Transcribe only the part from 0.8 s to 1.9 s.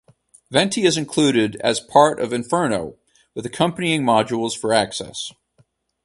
is included as